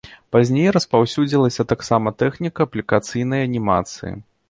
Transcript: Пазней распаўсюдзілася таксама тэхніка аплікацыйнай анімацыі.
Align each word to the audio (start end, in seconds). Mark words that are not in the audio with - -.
Пазней 0.35 0.69
распаўсюдзілася 0.77 1.67
таксама 1.73 2.17
тэхніка 2.25 2.59
аплікацыйнай 2.71 3.49
анімацыі. 3.53 4.21